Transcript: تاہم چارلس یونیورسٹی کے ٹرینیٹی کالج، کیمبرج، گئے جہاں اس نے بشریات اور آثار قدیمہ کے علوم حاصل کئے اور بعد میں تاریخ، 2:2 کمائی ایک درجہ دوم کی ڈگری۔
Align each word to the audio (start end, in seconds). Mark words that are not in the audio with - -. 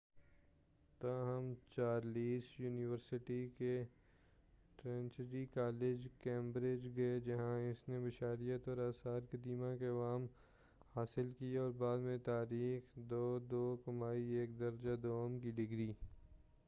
تاہم 1.01 1.53
چارلس 1.75 2.43
یونیورسٹی 2.59 3.47
کے 3.57 3.73
ٹرینیٹی 4.75 5.45
کالج، 5.45 6.07
کیمبرج، 6.19 6.87
گئے 6.95 7.19
جہاں 7.19 7.59
اس 7.61 7.87
نے 7.89 7.99
بشریات 7.99 8.67
اور 8.67 8.77
آثار 8.77 9.19
قدیمہ 9.31 9.75
کے 9.79 9.87
علوم 9.87 10.25
حاصل 10.95 11.31
کئے 11.39 11.57
اور 11.57 11.71
بعد 11.77 11.97
میں 11.97 12.17
تاریخ، 12.17 12.97
2:2 13.09 13.75
کمائی 13.85 14.31
ایک 14.31 14.59
درجہ 14.59 14.95
دوم 14.95 15.39
کی 15.39 15.51
ڈگری۔ 15.51 15.91